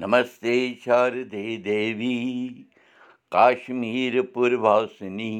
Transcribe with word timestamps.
نمس 0.00 0.38
شاردی 0.84 1.56
دوی 1.64 2.64
کشمیٖر 3.32 4.22
پوٗرنی 4.32 5.34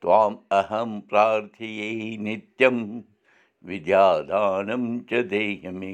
تام 0.00 0.34
اَہم 0.58 1.00
پراتھی 1.08 2.16
نِتیاد 2.24 4.30
مے 5.80 5.92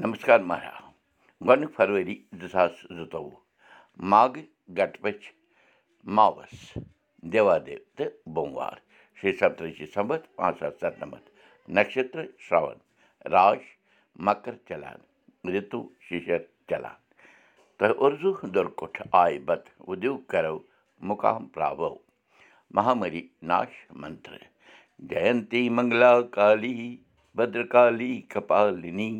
نمس 0.00 0.28
مہراج 0.50 1.46
گۄڈنیُک 1.46 1.74
فرؤری 1.76 2.16
زٕ 2.40 2.48
ساس 2.52 2.72
माघ 2.90 3.24
ماگ 4.10 4.32
گٹپ 4.78 5.06
देवादेव 5.06 6.66
دِوان 7.32 7.66
دیو 7.66 7.78
تہٕ 7.96 8.16
بموار 8.34 8.76
شیٚے 9.18 9.32
سپترج 9.40 9.78
ڈِسمبر 9.78 10.18
پانٛژھ 10.36 10.58
ساس 10.60 10.74
سَتنَمَتھ 10.80 11.28
نَشترٛاون 11.76 12.78
مکر 14.26 14.54
چلان 14.68 15.09
رِتوٗ 15.52 15.84
شِشر 16.06 16.40
چلان 16.68 16.98
تہٕ 17.78 17.96
اُرزوٗ 18.02 18.36
دُرکُٹھ 18.54 19.00
آیہِ 19.22 19.38
بتہٕ 19.46 19.74
اُدیوٗ 19.88 20.18
کرو 20.30 20.58
مُقام 21.08 21.42
پراوو 21.52 21.94
مہامری 22.74 23.22
ناش 23.50 23.72
منتر 24.00 24.36
جینتی 25.10 25.62
منگلا 25.76 26.12
کالی 26.36 26.80
بدرکالی 27.36 28.12
کپالنی 28.32 29.10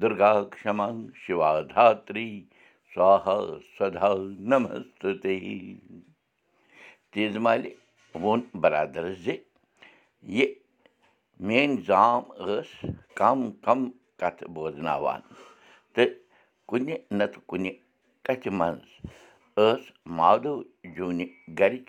دُرگا 0.00 0.32
کما 0.52 0.88
شِوا 1.22 1.52
دھاتری 1.74 2.30
سوہا 2.94 3.38
سدا 3.78 4.12
نمست 4.50 5.06
تیٖژ 7.12 7.36
مالہِ 7.44 7.70
ووٚن 8.22 8.40
برادرس 8.60 9.18
زِ 9.24 9.26
یہِ 10.36 10.46
میٲنۍ 11.46 11.76
زام 11.86 12.22
ٲس 12.46 12.70
کم 13.18 13.38
کم 13.64 13.80
کتھٕ 14.20 14.48
بوزناوان 14.54 15.20
تہٕ 15.94 16.14
کُنہِ 16.68 16.94
نتہٕ 17.18 17.42
کُنہِ 17.48 17.70
کتھِ 18.24 18.48
منٛز 18.58 18.84
ٲس 19.56 19.82
مادو 20.18 20.54
جوٗنہِ 20.94 21.26
گرِچ 21.58 21.88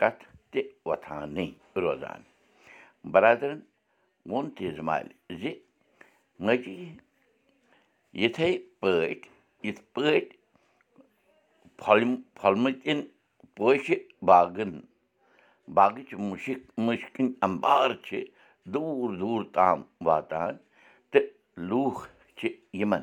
کتھ 0.00 0.22
تہِ 0.50 0.60
وۄتھانٕے 0.86 1.46
روزان 1.82 2.20
برادرن 3.12 3.60
ووٚن 4.30 4.46
تیٖژ 4.56 4.78
مالہِ 4.88 5.12
زِ 5.40 5.52
ماجی 6.44 6.76
یِتھَے 8.22 8.50
پٲٹھۍ 8.80 9.28
یِتھ 9.66 9.82
پٲٹھۍ 9.94 10.32
پھۄل 11.78 12.00
پھۄلمٕتٮ۪ن 12.38 13.00
پوشہِ 13.56 13.96
باغن 14.28 14.72
باغٕچ 15.76 16.14
مُشِک 16.28 16.60
مُشکِنۍ 16.86 17.32
اَمبار 17.46 17.90
چھِ 18.06 18.24
دوٗر 18.72 19.16
دوٗر 19.20 19.42
تام 19.54 19.82
واتان 20.06 20.56
لوٗکھ 21.68 22.00
چھِ 22.36 22.48
یِمن 22.80 23.02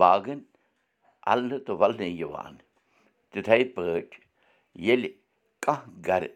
باغن 0.00 0.40
اَلنہٕ 1.30 1.64
تہٕ 1.66 1.78
وَلنہٕ 1.80 2.16
یِوان 2.20 2.54
تِتھَے 3.30 3.64
پٲٹھۍ 3.74 4.20
ییٚلہِ 4.84 5.10
کانٛہہ 5.64 5.90
گرٕ 6.06 6.32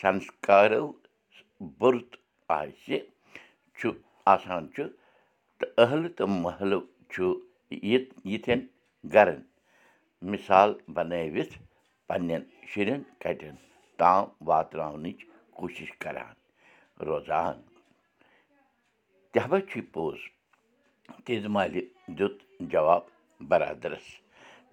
سنسکارو 0.00 0.86
بُرُت 1.78 2.12
آسہِ 2.58 2.98
چھُ 3.76 3.88
آسان 4.34 4.62
چھُ 4.74 4.82
تہٕ 5.58 5.70
ٲہلہٕ 5.76 6.14
تہٕ 6.16 6.30
محلہٕ 6.42 6.84
چھُ 7.12 7.24
یِتھٮ۪ن 8.30 8.60
گرن 9.12 9.40
مِثال 10.30 10.70
بنٲوِتھ 10.94 11.54
پنٕنٮ۪ن 12.08 12.42
شُرٮ۪ن 12.70 13.02
کَٹٮ۪ن 13.22 13.56
تام 13.98 14.24
واتناونٕچ 14.48 15.18
کوٗشِش 15.56 15.90
کران 16.02 16.34
روزان 17.06 17.56
تہٕ 19.32 19.60
چھُے 19.68 19.80
پوٚز 19.92 20.18
تیٖژ 21.24 21.44
مالہِ 21.54 21.82
دیُت 22.18 22.36
جواب 22.72 23.02
برادرس 23.48 24.06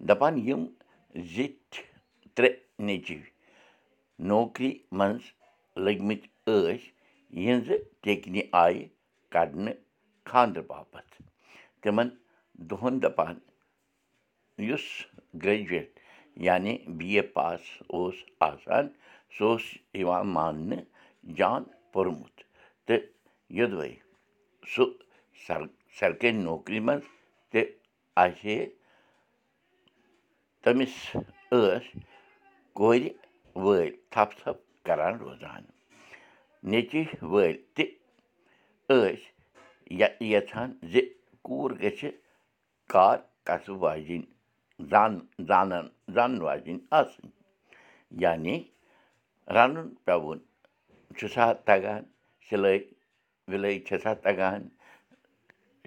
دَپان 0.08 0.34
یِم 0.46 0.62
زِٹھۍ 1.34 1.82
ترٛےٚ 2.34 2.58
نیٚچِو 2.86 3.18
نوکری 4.28 4.70
منٛز 4.98 5.24
لٔگمٕتۍ 5.84 6.28
ٲسۍ 6.46 6.82
یِہنٛزٕ 7.44 7.78
ٹیٚکنہِ 8.02 8.42
آیہِ 8.62 8.86
کَڑنہٕ 9.32 9.80
خانٛدرٕ 10.28 10.66
باپتھ 10.68 11.14
تِمن 11.82 12.08
دۄہن 12.70 13.02
دَپان 13.02 13.36
یُس 14.68 14.86
گریجویٹ 15.42 15.98
یعنی 16.46 16.76
بی 16.98 17.10
اے 17.16 17.22
پاس 17.36 17.60
اوس 17.94 18.14
آسان 18.48 18.88
سُہ 19.34 19.44
اوس 19.50 19.64
یِوان 20.00 20.26
ماننہٕ 20.36 20.84
جان 21.38 21.62
پوٚرمُت 21.92 22.36
تہٕ 22.86 23.02
یوٚدوَے 23.56 23.92
سُہ 24.72 24.84
سر 25.46 25.60
سرکٲرۍ 25.98 26.32
نوکری 26.46 26.80
منٛز 26.86 27.04
تہِ 27.50 27.60
آسہِ 28.22 28.56
تٔمِس 30.62 30.94
ٲسۍ 31.50 31.98
کورِ 32.78 33.02
وٲلۍ 33.64 33.90
تھپ 34.12 34.30
ژھپ 34.38 34.58
کران 34.86 35.14
روزان 35.22 35.62
نیٚچِو 36.70 37.02
وٲلۍ 37.32 37.56
تہِ 37.74 37.84
ٲسۍ 38.88 39.22
یَژھان 40.32 40.70
زِ 40.92 40.94
کوٗر 41.46 41.70
گژھِ 41.82 42.00
کار 42.92 43.16
کَسٕب 43.46 43.82
واجِنۍ 43.82 44.26
زان 44.90 45.12
زانن 45.48 45.86
زانن 46.14 46.40
واجِنۍ 46.46 46.80
آسٕنۍ 46.98 47.30
یعنی 48.22 48.56
رَنُن 49.54 49.88
پیوُن 50.04 50.38
چھُ 51.16 51.22
سا 51.34 51.52
تَگان 51.66 52.02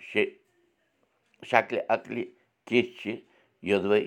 شےٚ 0.07 0.29
شکلہِ 1.49 1.81
عقلہِ 1.93 2.23
کِژھ 2.67 2.91
چھِ 2.99 3.11
یوٚدوَے 3.69 4.01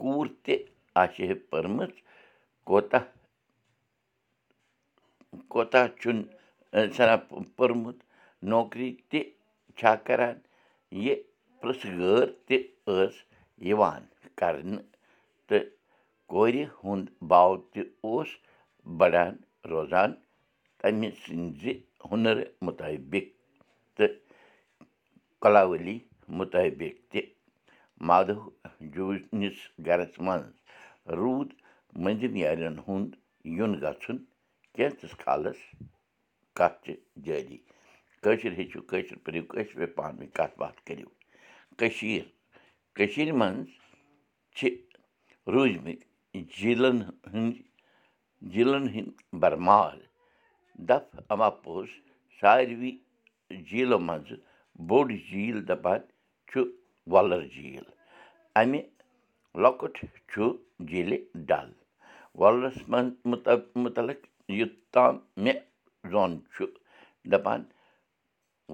کوٗر 0.00 0.26
تہِ 0.44 0.54
آسہِ 1.02 1.34
پٔرمٕژ 1.50 1.92
کوتاہ 2.68 3.04
کوتاہ 5.52 5.86
چھُنہٕ 6.00 6.28
سَنا 6.96 7.16
پوٚرمُت 7.56 7.98
نوکری 8.50 8.90
تہِ 9.10 9.20
چھا 9.78 9.94
کران 10.06 10.36
یہِ 11.04 11.14
پرٛژھٕ 11.60 11.92
غٲر 11.98 12.26
تہِ 12.46 12.56
ٲس 12.86 13.14
یِوان 13.68 14.02
کرنہٕ 14.38 14.84
تہٕ 15.48 15.64
کورِ 16.30 16.54
ہُنٛد 16.84 17.06
باو 17.30 17.56
تہِ 17.72 17.82
اوس 18.04 18.28
بَڑان 18.98 19.34
روزان 19.70 20.10
تَمہِ 20.78 21.08
سٕنٛزِ 21.22 21.72
ہُنرٕ 22.10 22.48
مُطٲبِق 22.66 23.26
تہٕ 23.96 24.12
کۄلاؤلی 25.42 25.98
مُطٲبِق 26.38 26.96
تہِ 27.10 27.20
مادو 28.08 28.38
جوٗنِس 28.94 29.58
گرس 29.86 30.12
منٛز 30.26 30.54
روٗد 31.18 31.48
مٔنٛزِم 32.02 32.34
یارٮ۪ن 32.42 32.76
ہُنٛد 32.86 33.10
یُن 33.56 33.72
گژھُن 33.82 34.18
کینٛژَس 34.74 35.12
کالَس 35.24 35.60
کَتھ 36.56 36.78
چھِ 36.84 36.92
جٲری 37.24 37.58
کٲشِر 38.22 38.52
ہیٚچھِو 38.58 38.80
کٲشِر 38.90 39.16
پٲرِو 39.24 39.42
کٲشِر 39.50 39.74
پٲٹھۍ 39.78 39.94
پانہٕ 39.96 40.18
ؤنۍ 40.18 40.30
کَتھ 40.36 40.54
باتھ 40.60 40.78
کٔرِو 40.86 41.08
کٔشیٖر 41.78 42.26
کٔشیٖرِ 42.96 43.30
منٛز 43.40 43.68
چھِ 44.56 44.68
روٗدۍمٕتۍ 45.52 45.98
جیٖلَن 46.56 46.98
ہٕنٛدۍ 47.32 47.62
جیٖلَن 48.52 48.84
ہٕنٛدۍ 48.94 49.38
برمال 49.40 49.98
دَپ 50.88 51.06
اَما 51.32 51.48
پوٚز 51.62 51.88
ساروی 52.40 52.92
جیٖلو 53.68 53.98
منٛزٕ 53.98 54.38
بوٚڑ 54.88 55.08
جیٖل 55.30 55.66
دَپان 55.68 56.00
چھُ 56.48 56.62
وۄلَر 57.12 57.42
جیٖل 57.54 57.86
اَمہِ 58.60 58.80
لۄکُٹ 59.62 59.94
چھُ 60.30 60.52
جیٖلہِ 60.88 61.18
ڈل 61.48 61.70
وۄلرَس 62.40 62.78
منٛز 62.88 63.12
مُتعلق 63.82 64.20
یوٚتام 64.58 65.18
مےٚ 65.42 65.60
زوٚن 66.10 66.38
چھُ 66.54 66.64
دَپان 67.32 67.62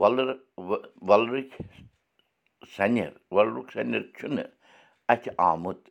وۄلر 0.00 0.28
وۄلرٕکۍ 1.09 1.62
سَنٮ۪ر 2.77 3.12
وۄلرُک 3.34 3.73
سَنٮ۪ر 3.73 4.03
چھُنہٕ 4.19 4.50
اَتھِ 5.12 5.29
آمُت 5.49 5.88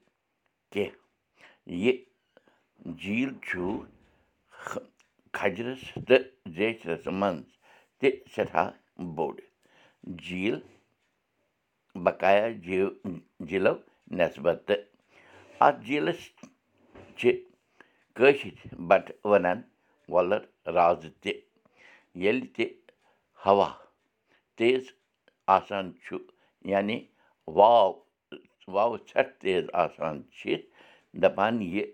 کیٚنٛہہ 0.71 1.73
یہِ 1.83 1.93
جیٖل 3.01 3.33
چھُ 3.47 3.83
کھجرَس 5.37 5.83
تہٕ 6.07 6.23
زیچھرَس 6.55 7.07
منٛز 7.19 7.47
تہِ 7.99 8.09
سٮ۪ٹھاہ 8.35 8.71
بوٚڑ 9.15 9.35
جیٖل 10.05 10.59
بقایا 12.03 12.47
جیٖو 12.63 12.89
جیٖلو 13.47 13.73
نٮ۪سبتہٕ 14.17 14.81
اَتھ 15.65 15.79
جیٖلَس 15.85 16.21
چھِ 17.17 17.31
کٲشِرۍ 18.15 18.75
بَٹہٕ 18.87 19.17
وَنان 19.29 19.61
وۄلَر 20.13 20.41
رازٕ 20.75 21.09
تہِ 21.21 21.31
ییٚلہِ 22.21 22.47
تہِ 22.55 22.65
ہوا 23.45 23.69
تیز 24.57 24.83
آسان 25.57 25.85
چھُ 26.03 26.17
یعنی 26.71 26.97
واو 27.57 27.89
واوٕ 28.73 28.97
ژھٮ۪ٹھ 29.07 29.33
تیز 29.41 29.63
آسان 29.83 30.21
چھِ 30.37 30.55
دَپان 31.21 31.61
یہِ 31.61 31.85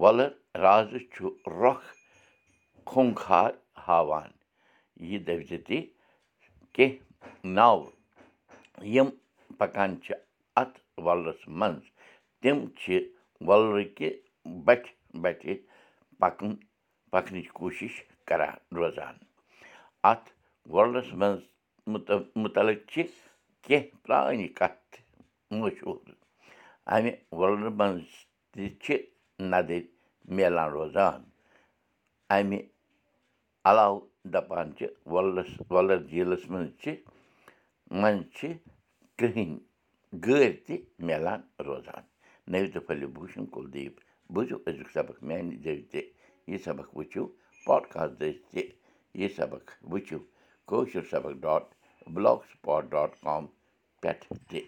وۄلَر 0.00 0.30
رازٕ 0.64 0.98
چھُ 1.12 1.28
رۄکھ 1.60 1.86
خوٗنٛخار 2.88 3.50
ہاوان۔ 3.88 4.30
یہِ 5.08 5.18
دٔپۍزِ 5.26 5.52
تہِ 5.66 5.78
کیٚنٛہہ 6.72 7.05
ناوٕ 7.54 7.84
یِم 8.94 9.08
پَکان 9.58 9.90
چھِ 10.04 10.12
اَتھ 10.60 10.78
وَلرَس 11.04 11.42
منٛز 11.58 11.84
تِم 12.40 12.58
چھِ 12.80 12.86
وۄلرٕکہِ 13.46 14.10
بَٹھِ 14.66 14.86
بَٹھِ 15.22 15.52
پَکُن 16.20 16.52
پَکنٕچ 17.12 17.48
کوٗشِش 17.58 17.94
کَران 18.28 18.56
روزان 18.76 19.14
اَتھ 20.10 20.28
وۄلرَس 20.74 21.12
منٛز 21.20 21.40
مُتعلِق 22.42 22.78
چھِ 22.90 23.02
کینٛہہ 23.64 23.96
پرٛانہِ 24.02 24.48
کَتھٕ 24.58 25.00
مشہوٗر 25.60 26.12
اَمہِ 26.92 27.12
وۄلرٕ 27.38 27.72
منٛز 27.78 28.06
تہِ 28.52 28.64
چھِ 28.82 28.96
نَدٕرۍ 29.50 29.84
میلان 30.34 30.68
روزان 30.76 31.20
اَمہِ 32.34 32.60
علاوٕ 33.68 34.00
دَپان 34.32 34.66
چھِ 34.76 34.86
وۄلرَس 35.12 35.50
وۄلَر 35.70 35.98
جیٖلَس 36.10 36.44
منٛز 36.50 36.70
چھِ 36.82 36.94
منٛز 37.90 38.24
چھِ 38.36 38.52
کٕرٛہِنۍ 39.18 39.58
گٲرۍ 40.24 40.52
تہِ 40.66 40.76
میلان 41.06 41.40
روزان 41.66 42.02
نٔو 42.50 42.66
تہٕ 42.72 43.06
بوٗشن 43.14 43.44
کُلدیپ 43.54 43.94
بوٗزِو 44.32 44.56
أزیُک 44.68 44.90
سبق 44.96 45.16
میٛانہِ 45.26 45.54
ذٔریعہِ 45.64 45.88
تہِ 45.92 46.00
یہِ 46.50 46.58
سبق 46.66 46.88
وٕچھِو 46.96 47.24
پاڈکاسٹ 47.66 48.12
ذٔریعہِ 48.20 48.42
تہِ 48.52 48.62
یہِ 49.20 49.28
سبق 49.36 49.64
وٕچھِو 49.92 50.18
کٲشُر 50.68 51.04
سبق 51.10 51.32
dot 51.44 51.64
block 52.14 52.40
spot 52.50 52.82
dot 52.92 53.10
com 53.24 53.46
پٮ۪ٹھ 54.00 54.24
تہِ 54.48 54.60